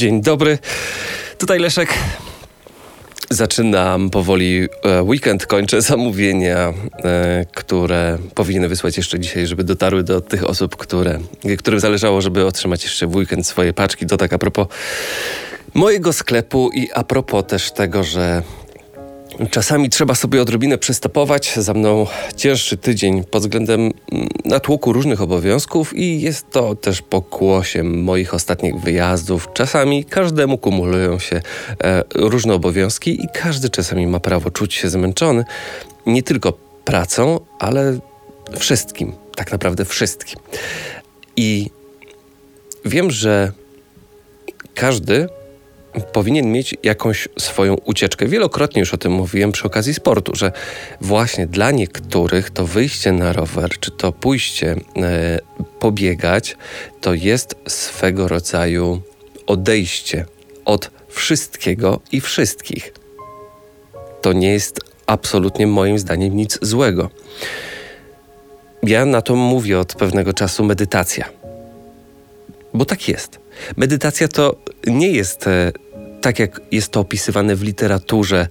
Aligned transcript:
Dzień 0.00 0.22
dobry. 0.22 0.58
Tutaj 1.38 1.58
Leszek. 1.58 1.94
Zaczynam 3.30 4.10
powoli 4.10 4.68
e, 4.84 5.02
weekend, 5.02 5.46
kończę 5.46 5.82
zamówienia, 5.92 6.72
e, 7.04 7.46
które 7.54 8.18
powinny 8.34 8.68
wysłać 8.68 8.96
jeszcze 8.96 9.20
dzisiaj, 9.20 9.46
żeby 9.46 9.64
dotarły 9.64 10.02
do 10.02 10.20
tych 10.20 10.44
osób, 10.44 10.76
które, 10.76 11.18
którym 11.58 11.80
zależało, 11.80 12.20
żeby 12.20 12.46
otrzymać 12.46 12.84
jeszcze 12.84 13.06
w 13.06 13.16
weekend 13.16 13.46
swoje 13.46 13.72
paczki. 13.72 14.06
To 14.06 14.16
tak 14.16 14.32
a 14.32 14.38
propos 14.38 14.66
mojego 15.74 16.12
sklepu 16.12 16.70
i 16.74 16.88
a 16.94 17.04
propos 17.04 17.44
też 17.46 17.72
tego, 17.72 18.04
że 18.04 18.42
Czasami 19.50 19.90
trzeba 19.90 20.14
sobie 20.14 20.42
odrobinę 20.42 20.78
przystopować. 20.78 21.54
Za 21.56 21.74
mną 21.74 22.06
cięższy 22.36 22.76
tydzień 22.76 23.24
pod 23.24 23.42
względem 23.42 23.80
mm, 23.80 24.28
natłoku 24.44 24.92
różnych 24.92 25.20
obowiązków 25.20 25.96
i 25.96 26.20
jest 26.20 26.50
to 26.50 26.74
też 26.74 27.02
pokłosiem 27.02 28.02
moich 28.02 28.34
ostatnich 28.34 28.76
wyjazdów. 28.76 29.48
Czasami 29.54 30.04
każdemu 30.04 30.58
kumulują 30.58 31.18
się 31.18 31.42
e, 31.84 32.02
różne 32.14 32.54
obowiązki 32.54 33.24
i 33.24 33.28
każdy 33.34 33.70
czasami 33.70 34.06
ma 34.06 34.20
prawo 34.20 34.50
czuć 34.50 34.74
się 34.74 34.88
zmęczony. 34.88 35.44
Nie 36.06 36.22
tylko 36.22 36.52
pracą, 36.84 37.40
ale 37.58 37.98
wszystkim. 38.58 39.12
Tak 39.34 39.52
naprawdę 39.52 39.84
wszystkim. 39.84 40.40
I 41.36 41.70
wiem, 42.84 43.10
że 43.10 43.52
każdy 44.74 45.28
powinien 46.12 46.52
mieć 46.52 46.74
jakąś 46.82 47.28
swoją 47.38 47.74
ucieczkę. 47.74 48.26
Wielokrotnie 48.26 48.80
już 48.80 48.94
o 48.94 48.98
tym 48.98 49.12
mówiłem 49.12 49.52
przy 49.52 49.64
okazji 49.66 49.94
sportu, 49.94 50.32
że 50.34 50.52
właśnie 51.00 51.46
dla 51.46 51.70
niektórych 51.70 52.50
to 52.50 52.66
wyjście 52.66 53.12
na 53.12 53.32
rower, 53.32 53.70
czy 53.80 53.90
to 53.90 54.12
pójście 54.12 54.76
e, 54.96 55.38
pobiegać, 55.78 56.56
to 57.00 57.14
jest 57.14 57.54
swego 57.68 58.28
rodzaju 58.28 59.02
odejście 59.46 60.26
od 60.64 60.90
wszystkiego 61.08 62.00
i 62.12 62.20
wszystkich. 62.20 62.92
To 64.22 64.32
nie 64.32 64.52
jest 64.52 64.80
absolutnie 65.06 65.66
moim 65.66 65.98
zdaniem 65.98 66.36
nic 66.36 66.58
złego. 66.62 67.10
Ja 68.82 69.04
na 69.04 69.22
to 69.22 69.36
mówię 69.36 69.78
od 69.78 69.94
pewnego 69.94 70.32
czasu 70.32 70.64
medytacja. 70.64 71.28
Bo 72.74 72.84
tak 72.84 73.08
jest. 73.08 73.38
Medytacja 73.76 74.28
to 74.28 74.56
nie 74.86 75.10
jest 75.10 75.46
e, 75.46 75.72
tak, 76.20 76.38
jak 76.38 76.60
jest 76.70 76.88
to 76.88 77.00
opisywane 77.00 77.56
w 77.56 77.62
literaturze, 77.62 78.48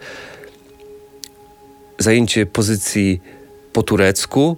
zajęcie 2.00 2.46
pozycji 2.46 3.22
po 3.74 3.84
turecku, 3.84 4.58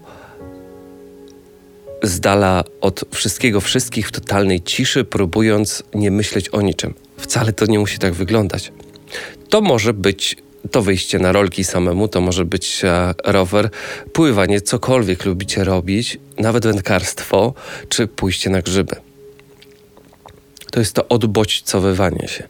z 2.03 2.19
dala 2.19 2.63
od 2.81 3.03
wszystkiego, 3.11 3.61
wszystkich 3.61 4.07
w 4.07 4.11
totalnej 4.11 4.61
ciszy, 4.61 5.03
próbując 5.03 5.83
nie 5.93 6.11
myśleć 6.11 6.49
o 6.49 6.61
niczym. 6.61 6.93
Wcale 7.17 7.53
to 7.53 7.65
nie 7.65 7.79
musi 7.79 7.99
tak 7.99 8.13
wyglądać. 8.13 8.71
To 9.49 9.61
może 9.61 9.93
być 9.93 10.37
to 10.71 10.81
wyjście 10.81 11.19
na 11.19 11.31
rolki 11.31 11.63
samemu, 11.63 12.07
to 12.07 12.21
może 12.21 12.45
być 12.45 12.81
e, 12.83 13.13
rower, 13.25 13.69
pływanie, 14.13 14.61
cokolwiek 14.61 15.25
lubicie 15.25 15.63
robić, 15.63 16.17
nawet 16.37 16.63
wędkarstwo, 16.63 17.53
czy 17.89 18.07
pójście 18.07 18.49
na 18.49 18.61
grzyby 18.61 18.95
to 20.71 20.79
jest 20.79 20.93
to 20.93 21.07
odbodźcowywanie 21.07 22.27
się. 22.27 22.47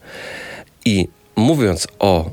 I 0.86 1.08
mówiąc 1.36 1.88
o 2.00 2.32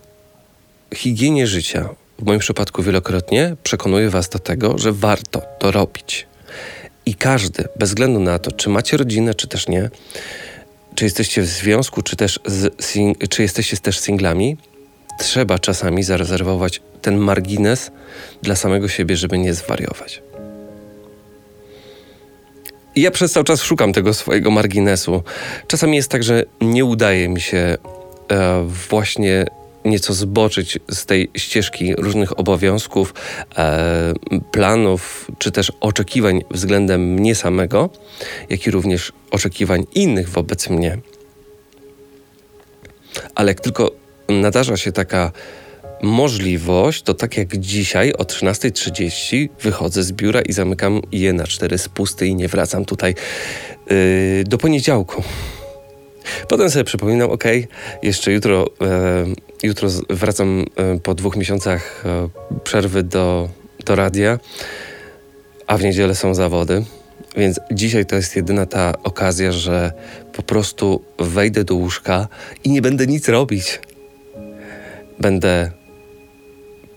higienie 0.95 1.47
życia, 1.47 1.89
w 2.19 2.25
moim 2.25 2.41
przypadku 2.41 2.83
wielokrotnie 2.83 3.57
przekonuję 3.63 4.11
Was 4.11 4.29
do 4.29 4.39
tego, 4.39 4.79
że 4.79 4.93
warto 4.93 5.43
to 5.59 5.71
robić. 5.71 6.27
I 7.07 7.15
każdy, 7.15 7.65
bez 7.79 7.89
względu 7.89 8.21
na 8.21 8.39
to, 8.39 8.53
czy 8.53 8.71
macie 8.71 8.97
rodzinę, 8.97 9.35
czy 9.35 9.49
też 9.49 9.69
nie, 9.69 9.91
czy 10.95 11.05
jesteście 11.05 11.43
w 11.43 11.47
związku, 11.47 12.03
czy 12.03 12.17
też 12.17 12.41
z, 12.47 12.75
czy 13.31 13.43
jesteście 13.43 13.77
też 13.77 13.99
singlami, 13.99 14.57
trzeba 15.19 15.59
czasami 15.59 16.03
zarezerwować 16.03 16.81
ten 17.03 17.17
margines 17.17 17.91
dla 18.43 18.57
samego 18.57 18.89
siebie, 18.89 19.17
żeby 19.17 19.39
nie 19.39 19.55
zwariować. 19.55 20.23
I 22.99 23.01
ja 23.01 23.11
przez 23.11 23.33
cały 23.33 23.45
czas 23.45 23.63
szukam 23.63 23.93
tego 23.93 24.15
swojego 24.15 24.51
marginesu. 24.51 25.23
Czasami 25.67 25.97
jest 25.97 26.11
tak, 26.11 26.25
że 26.25 26.45
nie 26.61 26.85
udaje 26.85 27.29
mi 27.29 27.41
się 27.41 27.77
e, 28.31 28.69
właśnie 28.89 29.47
nieco 29.85 30.15
zboczyć 30.15 30.79
z 30.91 31.07
tej 31.07 31.31
ścieżki 31.37 31.95
różnych 31.95 32.39
obowiązków, 32.39 33.15
e, 33.59 34.13
planów, 34.51 35.31
czy 35.39 35.51
też 35.51 35.73
oczekiwań 35.81 36.43
względem 36.51 37.15
mnie 37.15 37.35
samego, 37.35 37.91
jak 38.51 38.67
i 38.67 38.71
również 38.71 39.13
oczekiwań 39.31 39.85
innych 39.95 40.29
wobec 40.29 40.71
mnie. 40.71 40.99
Ale 43.35 43.51
jak 43.51 43.61
tylko 43.61 43.91
nadarza 44.29 44.77
się 44.77 44.93
taka 44.93 45.33
możliwość, 46.03 47.03
to 47.03 47.15
tak 47.15 47.37
jak 47.37 47.57
dzisiaj 47.57 48.13
o 48.13 48.23
13.30 48.23 49.49
wychodzę 49.61 50.03
z 50.03 50.13
biura 50.13 50.41
i 50.41 50.53
zamykam 50.53 51.01
je 51.13 51.33
na 51.33 51.47
cztery 51.47 51.79
spusty 51.79 52.27
i 52.27 52.35
nie 52.35 52.49
wracam 52.49 52.85
tutaj 52.85 53.15
yy, 53.91 54.45
do 54.45 54.59
poniedziałku. 54.59 55.23
Potem 56.49 56.71
sobie 56.71 56.85
przypominam, 56.85 57.31
ok, 57.31 57.45
jeszcze 58.03 58.33
jutro, 58.33 58.67
e, 58.81 59.25
jutro 59.63 59.89
wracam 60.11 60.65
e, 60.77 60.99
po 61.01 61.15
dwóch 61.15 61.37
miesiącach 61.37 62.05
e, 62.07 62.29
przerwy 62.65 63.03
do, 63.03 63.49
do 63.85 63.97
radia, 63.97 64.39
a 65.67 65.77
w 65.77 65.83
niedzielę 65.83 66.15
są 66.15 66.35
zawody. 66.35 66.85
Więc 67.37 67.61
dzisiaj 67.73 68.07
to 68.07 68.17
jest 68.17 68.37
jedyna 68.37 68.67
ta 68.67 68.93
okazja, 69.03 69.53
że 69.53 69.93
po 70.33 70.43
prostu 70.43 71.03
wejdę 71.19 71.65
do 71.65 71.75
łóżka 71.75 72.29
i 72.65 72.71
nie 72.71 72.83
będę 72.83 73.07
nic 73.07 73.29
robić. 73.29 73.81
Będę 75.19 75.71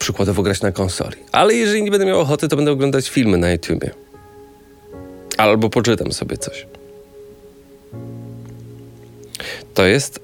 przykładowo 0.02 0.44
grać 0.44 0.62
na 0.62 0.72
konsoli. 0.72 1.16
Ale 1.32 1.54
jeżeli 1.54 1.84
nie 1.84 1.92
będę 1.92 2.06
miał 2.06 2.20
ochoty, 2.20 2.48
to 2.48 2.56
będę 2.56 2.72
oglądać 2.72 3.10
filmy 3.10 3.38
na 3.38 3.52
YouTubie. 3.52 3.92
Albo 5.38 5.70
poczytam 5.70 6.12
sobie 6.12 6.38
coś. 6.38 6.68
To 9.74 9.86
jest 9.86 10.20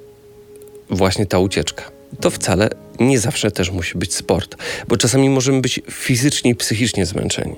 właśnie 0.90 1.26
ta 1.26 1.40
ucieczka. 1.40 1.92
To 2.22 2.30
wcale 2.30 2.70
nie 3.00 3.20
zawsze 3.20 3.52
też 3.52 3.72
musi 3.72 3.98
być 3.98 4.14
sport, 4.14 4.56
bo 4.88 4.98
czasami 4.98 5.30
możemy 5.30 5.62
być 5.62 5.82
fizycznie 5.92 6.52
i 6.52 6.56
psychicznie 6.56 7.06
zmęczeni. 7.06 7.56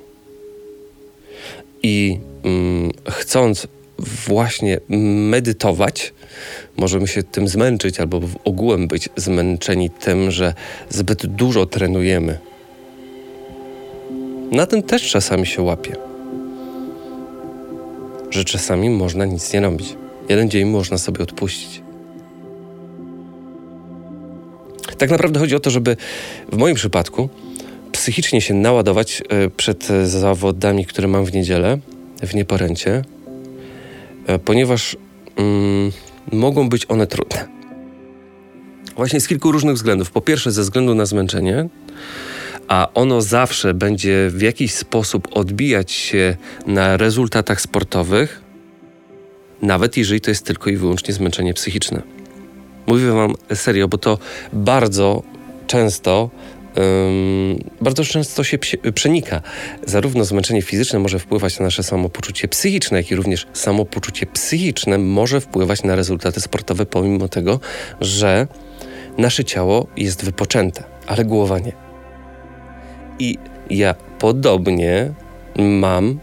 I 1.84 2.20
mm, 2.44 2.92
chcąc 3.10 3.68
właśnie 4.28 4.80
medytować, 5.30 6.14
możemy 6.80 7.08
się 7.08 7.24
tym 7.24 7.48
zmęczyć 7.48 8.00
albo 8.00 8.20
w 8.20 8.36
ogółem 8.44 8.88
być 8.88 9.10
zmęczeni 9.16 9.90
tym, 9.90 10.32
że 10.32 10.54
zbyt 10.90 11.26
dużo 11.26 11.66
trenujemy. 11.66 12.40
Na 14.52 14.66
tym 14.66 14.84
też 14.84 15.12
czasami 15.12 15.46
się 15.46 15.62
łapie. 15.62 15.96
Że 18.30 18.44
czasami 18.44 18.90
można 18.90 19.26
nic 19.26 19.54
nie 19.54 19.62
robić. 19.62 19.96
Jeden 20.30 20.50
dzień 20.50 20.66
można 20.66 20.98
sobie 20.98 21.24
odpuścić. 21.24 21.82
Tak 24.98 25.10
naprawdę 25.10 25.40
chodzi 25.40 25.56
o 25.56 25.60
to, 25.60 25.70
żeby 25.70 25.98
w 26.52 26.58
moim 26.58 26.76
przypadku 26.76 27.30
psychicznie 27.92 28.42
się 28.42 28.54
naładować 28.54 29.24
e, 29.30 29.50
przed 29.50 29.88
zawodami, 30.04 30.86
które 30.86 31.08
mam 31.08 31.26
w 31.26 31.34
niedzielę, 31.34 31.80
w 32.22 32.36
nieporęcie, 32.36 33.02
e, 34.28 34.40
ponieważ 34.40 34.98
mm, 35.36 35.92
mogą 36.32 36.70
być 36.70 36.86
one 36.90 37.08
trudne. 37.08 37.48
Właśnie 38.96 39.20
z 39.20 39.28
kilku 39.28 39.52
różnych 39.52 39.76
względów. 39.76 40.12
Po 40.12 40.22
pierwsze, 40.22 40.52
ze 40.52 40.62
względu 40.62 40.96
na 40.96 41.06
zmęczenie, 41.06 41.70
a 42.68 42.88
ono 42.94 43.22
zawsze 43.22 43.74
będzie 43.74 44.30
w 44.30 44.42
jakiś 44.42 44.74
sposób 44.74 45.28
odbijać 45.32 45.92
się 45.92 46.38
na 46.68 46.98
rezultatach 46.98 47.62
sportowych, 47.62 48.42
nawet 49.62 49.98
jeżeli 49.98 50.22
to 50.22 50.32
jest 50.32 50.46
tylko 50.46 50.70
i 50.70 50.78
wyłącznie 50.78 51.14
zmęczenie 51.14 51.54
psychiczne. 51.54 52.02
Mówię 52.88 53.12
Wam 53.12 53.34
serio, 53.54 53.88
bo 53.88 53.98
to 53.98 54.18
bardzo 54.54 55.24
często 55.68 56.30
bardzo 57.82 58.04
często 58.04 58.44
się 58.44 58.58
przenika. 58.94 59.42
Zarówno 59.86 60.26
zmęczenie 60.26 60.62
fizyczne 60.62 61.00
może 61.00 61.20
wpływać 61.20 61.60
na 61.60 61.66
nasze 61.66 61.84
samopoczucie 61.84 62.48
psychiczne, 62.48 62.98
jak 62.98 63.12
i 63.12 63.16
również 63.16 63.48
samopoczucie 63.54 64.26
psychiczne 64.26 64.98
może 64.98 65.42
wpływać 65.42 65.84
na 65.84 65.96
rezultaty 65.96 66.42
sportowe, 66.42 66.86
pomimo 66.86 67.28
tego, 67.28 67.60
że 68.02 68.48
nasze 69.18 69.46
ciało 69.46 69.88
jest 69.98 70.26
wypoczęte, 70.26 70.84
ale 71.08 71.26
głowa 71.26 71.60
nie. 71.60 71.72
I 73.20 73.38
ja 73.70 73.96
podobnie 74.20 75.14
mam 75.58 76.20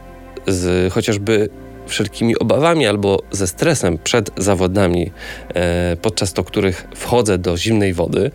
z 0.46 0.93
chociażby 0.93 1.48
wszelkimi 1.87 2.38
obawami 2.38 2.87
albo 2.87 3.22
ze 3.31 3.46
stresem 3.46 3.98
przed 3.98 4.31
zawodami, 4.37 5.10
e, 5.54 5.96
podczas 6.02 6.32
do 6.32 6.44
których 6.44 6.88
wchodzę 6.94 7.38
do 7.38 7.56
zimnej 7.56 7.94
wody 7.94 8.31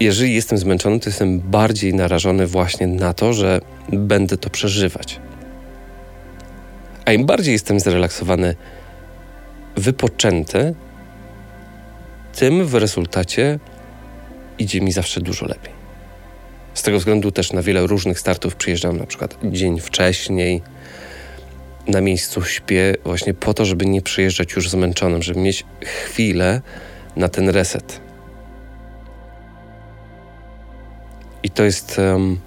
jeżeli 0.00 0.34
jestem 0.34 0.58
zmęczony, 0.58 1.00
to 1.00 1.08
jestem 1.08 1.40
bardziej 1.40 1.94
narażony 1.94 2.46
właśnie 2.46 2.86
na 2.86 3.14
to, 3.14 3.32
że 3.32 3.60
będę 3.92 4.36
to 4.36 4.50
przeżywać. 4.50 5.20
A 7.04 7.12
im 7.12 7.26
bardziej 7.26 7.52
jestem 7.52 7.80
zrelaksowany, 7.80 8.56
wypoczęty, 9.76 10.74
tym 12.36 12.66
w 12.66 12.74
rezultacie 12.74 13.58
idzie 14.58 14.80
mi 14.80 14.92
zawsze 14.92 15.20
dużo 15.20 15.46
lepiej. 15.46 15.72
Z 16.74 16.82
tego 16.82 16.98
względu 16.98 17.30
też 17.30 17.52
na 17.52 17.62
wiele 17.62 17.86
różnych 17.86 18.20
startów 18.20 18.56
przyjeżdżam 18.56 18.96
na 18.96 19.06
przykład 19.06 19.38
dzień 19.44 19.80
wcześniej. 19.80 20.62
Na 21.86 22.00
miejscu 22.00 22.44
śpię 22.44 22.94
właśnie 23.04 23.34
po 23.34 23.54
to, 23.54 23.64
żeby 23.64 23.86
nie 23.86 24.02
przyjeżdżać 24.02 24.52
już 24.52 24.70
zmęczonym, 24.70 25.22
żeby 25.22 25.40
mieć 25.40 25.64
chwilę 25.82 26.60
na 27.16 27.28
ten 27.28 27.48
reset. 27.48 28.05
I 31.46 31.50
to 31.50 31.64
jest 31.64 31.98
um, 31.98 32.38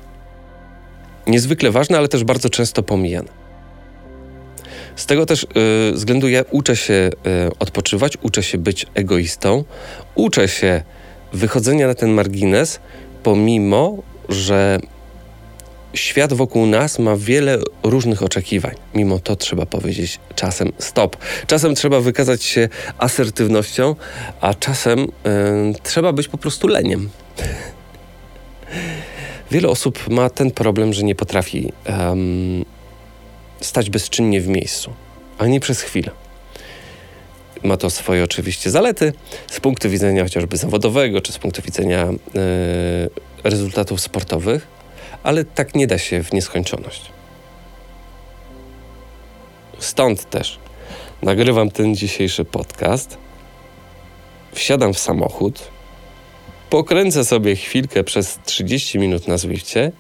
niezwykle 1.28 1.72
ważne, 1.72 1.98
ale 1.98 2.08
też 2.08 2.24
bardzo 2.24 2.50
często 2.50 2.84
pomijane. 2.84 3.30
Z 4.96 5.06
tego 5.06 5.26
też 5.26 5.44
y, 5.44 5.48
względu 5.94 6.30
ja 6.30 6.44
uczę 6.52 6.76
się 6.76 6.94
y, 6.94 7.10
odpoczywać, 7.60 8.18
uczę 8.22 8.44
się 8.44 8.58
być 8.58 8.86
egoistą, 8.94 9.64
uczę 10.16 10.48
się 10.48 10.84
wychodzenia 11.34 11.88
na 11.88 11.96
ten 11.96 12.12
margines, 12.12 12.80
pomimo, 13.24 13.98
że 14.30 14.80
świat 15.94 16.34
wokół 16.34 16.66
nas 16.66 17.00
ma 17.00 17.16
wiele 17.16 17.58
różnych 17.84 18.24
oczekiwań. 18.24 18.76
Mimo 18.96 19.20
to 19.20 19.36
trzeba 19.36 19.66
powiedzieć 19.66 20.20
czasem 20.36 20.72
stop. 20.78 21.18
Czasem 21.48 21.76
trzeba 21.76 22.00
wykazać 22.00 22.44
się 22.44 22.70
asertywnością, 22.98 23.96
a 24.42 24.54
czasem 24.54 25.00
y, 25.00 25.08
trzeba 25.84 26.14
być 26.14 26.28
po 26.28 26.38
prostu 26.38 26.68
leniem. 26.68 27.10
Wiele 29.52 29.70
osób 29.70 30.10
ma 30.10 30.30
ten 30.30 30.52
problem, 30.52 30.94
że 30.94 31.04
nie 31.04 31.16
potrafi 31.16 31.72
um, 31.88 32.66
stać 33.62 33.90
bezczynnie 33.90 34.42
w 34.42 34.48
miejscu, 34.48 34.94
ani 35.38 35.60
przez 35.60 35.82
chwilę. 35.82 36.12
Ma 37.64 37.78
to 37.78 37.90
swoje 37.90 38.24
oczywiście 38.24 38.72
zalety 38.72 39.14
z 39.48 39.60
punktu 39.60 39.90
widzenia 39.90 40.24
chociażby 40.24 40.58
zawodowego, 40.58 41.22
czy 41.22 41.32
z 41.32 41.38
punktu 41.38 41.62
widzenia 41.62 42.04
e, 42.06 42.10
rezultatów 43.44 44.02
sportowych, 44.02 44.68
ale 45.24 45.46
tak 45.46 45.76
nie 45.76 45.88
da 45.88 45.98
się 45.98 46.24
w 46.24 46.34
nieskończoność. 46.34 47.02
Stąd 49.80 50.30
też 50.30 50.60
nagrywam 51.22 51.72
ten 51.72 51.96
dzisiejszy 51.96 52.46
podcast. 52.46 53.18
Wsiadam 54.52 54.94
w 54.94 55.00
samochód, 55.00 55.68
pokręcę 56.70 57.26
sobie 57.26 57.56
chwilkę 57.56 58.04
przez 58.04 58.40
30 58.46 59.00
minut 59.00 59.28
na 59.28 59.38
Zwifcie, 59.38 59.92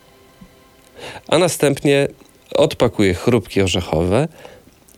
a 1.28 1.38
następnie 1.38 2.08
odpakuję 2.56 3.14
chrupki 3.14 3.62
orzechowe 3.62 4.28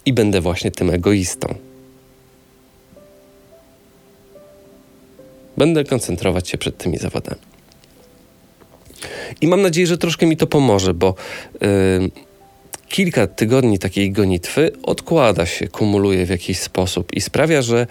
i 0.06 0.13
będę 0.13 0.41
właśnie 0.41 0.71
tym 0.71 0.89
egoistą. 0.89 1.56
Będę 5.57 5.83
koncentrować 5.83 6.50
się 6.50 6.57
przed 6.57 6.77
tymi 6.77 6.97
zawodami. 6.97 7.41
I 9.41 9.47
mam 9.47 9.62
nadzieję, 9.62 9.88
że 9.88 9.97
troszkę 9.97 10.25
mi 10.25 10.38
to 10.38 10.47
pomoże, 10.47 10.94
bo 10.94 11.15
yy, 11.62 11.69
kilka 12.89 13.27
tygodni 13.27 13.79
takiej 13.79 14.12
gonitwy 14.12 14.71
odkłada 14.83 15.45
się, 15.45 15.68
kumuluje 15.68 16.25
w 16.25 16.29
jakiś 16.29 16.59
sposób 16.59 17.13
i 17.13 17.21
sprawia, 17.21 17.62
że 17.62 17.88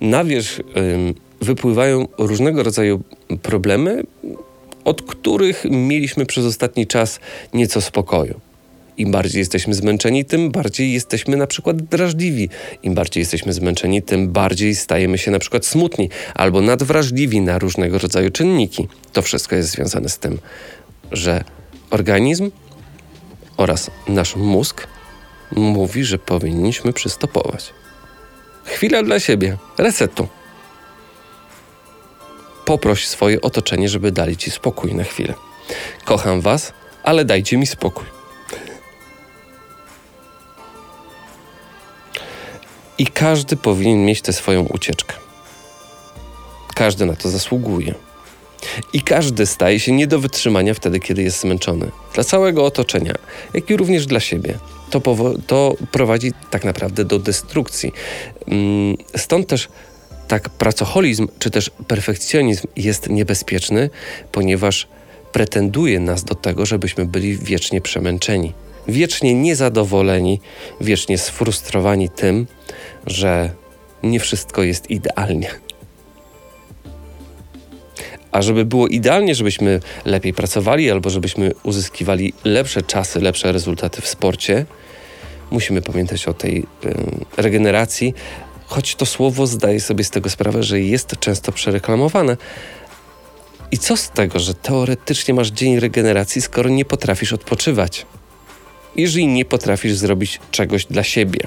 na 0.00 0.24
wierzch 0.24 0.58
yy, 0.58 1.14
wypływają 1.40 2.08
różnego 2.18 2.62
rodzaju 2.62 3.02
problemy, 3.42 4.02
od 4.84 5.02
których 5.02 5.64
mieliśmy 5.70 6.26
przez 6.26 6.44
ostatni 6.44 6.86
czas 6.86 7.20
nieco 7.54 7.80
spokoju. 7.80 8.40
Im 8.96 9.10
bardziej 9.10 9.38
jesteśmy 9.38 9.74
zmęczeni, 9.74 10.24
tym 10.24 10.50
bardziej 10.50 10.92
jesteśmy 10.92 11.36
na 11.36 11.46
przykład 11.46 11.82
drażliwi. 11.82 12.48
Im 12.82 12.94
bardziej 12.94 13.20
jesteśmy 13.20 13.52
zmęczeni, 13.52 14.02
tym 14.02 14.28
bardziej 14.28 14.74
stajemy 14.74 15.18
się 15.18 15.30
na 15.30 15.38
przykład 15.38 15.66
smutni 15.66 16.10
albo 16.34 16.60
nadwrażliwi 16.60 17.40
na 17.40 17.58
różnego 17.58 17.98
rodzaju 17.98 18.30
czynniki. 18.30 18.88
To 19.12 19.22
wszystko 19.22 19.56
jest 19.56 19.70
związane 19.70 20.08
z 20.08 20.18
tym, 20.18 20.38
że 21.12 21.44
organizm 21.90 22.50
oraz 23.56 23.90
nasz 24.08 24.36
mózg 24.36 24.86
mówi, 25.56 26.04
że 26.04 26.18
powinniśmy 26.18 26.92
przystopować. 26.92 27.72
Chwila 28.64 29.02
dla 29.02 29.20
siebie, 29.20 29.56
resetu. 29.78 30.28
Poproś 32.70 33.08
swoje 33.08 33.40
otoczenie, 33.40 33.88
żeby 33.88 34.12
dali 34.12 34.36
ci 34.36 34.50
spokój 34.50 34.94
na 34.94 35.04
chwilę. 35.04 35.34
Kocham 36.04 36.40
was, 36.40 36.72
ale 37.02 37.24
dajcie 37.24 37.56
mi 37.56 37.66
spokój. 37.66 38.04
I 42.98 43.06
każdy 43.06 43.56
powinien 43.56 44.04
mieć 44.04 44.22
tę 44.22 44.32
swoją 44.32 44.62
ucieczkę. 44.62 45.14
Każdy 46.74 47.06
na 47.06 47.16
to 47.16 47.28
zasługuje. 47.28 47.94
I 48.92 49.02
każdy 49.02 49.46
staje 49.46 49.80
się 49.80 49.92
nie 49.92 50.06
do 50.06 50.18
wytrzymania 50.18 50.74
wtedy, 50.74 51.00
kiedy 51.00 51.22
jest 51.22 51.40
zmęczony. 51.40 51.90
Dla 52.14 52.24
całego 52.24 52.64
otoczenia, 52.64 53.14
jak 53.54 53.70
i 53.70 53.76
również 53.76 54.06
dla 54.06 54.20
siebie. 54.20 54.58
To, 54.90 55.00
to 55.46 55.74
prowadzi 55.92 56.32
tak 56.50 56.64
naprawdę 56.64 57.04
do 57.04 57.18
destrukcji. 57.18 57.92
Mm, 58.48 58.96
stąd 59.16 59.46
też 59.46 59.68
tak 60.30 60.48
pracoholizm 60.48 61.28
czy 61.38 61.50
też 61.50 61.70
perfekcjonizm 61.86 62.66
jest 62.76 63.08
niebezpieczny, 63.08 63.90
ponieważ 64.32 64.88
pretenduje 65.32 66.00
nas 66.00 66.24
do 66.24 66.34
tego, 66.34 66.66
żebyśmy 66.66 67.06
byli 67.06 67.38
wiecznie 67.38 67.80
przemęczeni 67.80 68.52
wiecznie 68.88 69.34
niezadowoleni, 69.34 70.40
wiecznie 70.80 71.18
sfrustrowani 71.18 72.08
tym, 72.08 72.46
że 73.06 73.50
nie 74.02 74.20
wszystko 74.20 74.62
jest 74.62 74.90
idealnie. 74.90 75.50
A 78.32 78.42
żeby 78.42 78.64
było 78.64 78.88
idealnie, 78.88 79.34
żebyśmy 79.34 79.80
lepiej 80.04 80.34
pracowali 80.34 80.90
albo 80.90 81.10
żebyśmy 81.10 81.52
uzyskiwali 81.62 82.32
lepsze 82.44 82.82
czasy, 82.82 83.20
lepsze 83.20 83.52
rezultaty 83.52 84.02
w 84.02 84.08
sporcie, 84.08 84.66
musimy 85.50 85.82
pamiętać 85.82 86.28
o 86.28 86.34
tej 86.34 86.66
regeneracji, 87.36 88.14
choć 88.70 88.94
to 88.94 89.06
słowo 89.06 89.46
zdaje 89.46 89.80
sobie 89.80 90.04
z 90.04 90.10
tego 90.10 90.30
sprawę, 90.30 90.62
że 90.62 90.80
jest 90.80 91.16
często 91.20 91.52
przereklamowane. 91.52 92.36
I 93.70 93.78
co 93.78 93.96
z 93.96 94.10
tego, 94.10 94.38
że 94.38 94.54
teoretycznie 94.54 95.34
masz 95.34 95.48
dzień 95.48 95.80
regeneracji, 95.80 96.42
skoro 96.42 96.70
nie 96.70 96.84
potrafisz 96.84 97.32
odpoczywać? 97.32 98.06
jeżeli 98.96 99.26
nie 99.26 99.44
potrafisz 99.44 99.94
zrobić 99.94 100.40
czegoś 100.50 100.86
dla 100.86 101.02
siebie. 101.02 101.40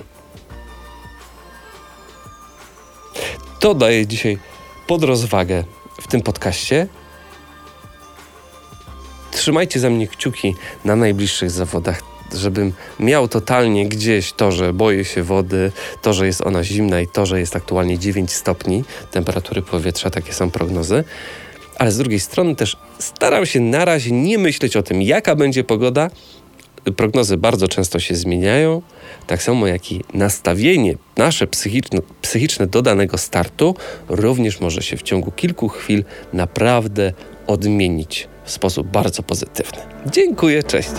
To 3.59 3.75
daję 3.75 4.07
dzisiaj 4.07 4.37
pod 4.87 5.03
rozwagę 5.03 5.63
w 6.01 6.07
tym 6.07 6.21
podcaście. 6.21 6.87
Trzymajcie 9.31 9.79
za 9.79 9.89
mnie 9.89 10.07
kciuki 10.07 10.55
na 10.85 10.95
najbliższych 10.95 11.51
zawodach, 11.51 12.01
żebym 12.33 12.73
miał 12.99 13.27
totalnie 13.27 13.89
gdzieś 13.89 14.33
to, 14.33 14.51
że 14.51 14.73
boję 14.73 15.05
się 15.05 15.23
wody, 15.23 15.71
to, 16.01 16.13
że 16.13 16.25
jest 16.25 16.41
ona 16.41 16.63
zimna 16.63 17.01
i 17.01 17.07
to, 17.07 17.25
że 17.25 17.39
jest 17.39 17.55
aktualnie 17.55 17.99
9 17.99 18.31
stopni 18.31 18.83
temperatury 19.11 19.61
powietrza, 19.61 20.09
takie 20.09 20.33
są 20.33 20.51
prognozy. 20.51 21.03
Ale 21.77 21.91
z 21.91 21.97
drugiej 21.97 22.19
strony 22.19 22.55
też 22.55 22.77
staram 22.99 23.45
się 23.45 23.59
na 23.59 23.85
razie 23.85 24.11
nie 24.11 24.37
myśleć 24.37 24.77
o 24.77 24.83
tym, 24.83 25.01
jaka 25.01 25.35
będzie 25.35 25.63
pogoda, 25.63 26.09
prognozy 26.91 27.37
bardzo 27.37 27.67
często 27.67 27.99
się 27.99 28.15
zmieniają, 28.15 28.81
tak 29.27 29.43
samo 29.43 29.67
jak 29.67 29.91
i 29.91 30.01
nastawienie 30.13 30.95
nasze 31.17 31.47
psychiczne, 31.47 31.99
psychiczne 32.21 32.67
do 32.67 32.81
danego 32.81 33.17
startu 33.17 33.75
również 34.09 34.59
może 34.59 34.81
się 34.81 34.97
w 34.97 35.03
ciągu 35.03 35.31
kilku 35.31 35.69
chwil 35.69 36.03
naprawdę 36.33 37.13
odmienić 37.47 38.27
w 38.45 38.51
sposób 38.51 38.87
bardzo 38.87 39.23
pozytywny. 39.23 39.79
Dziękuję, 40.11 40.63
cześć. 40.63 40.91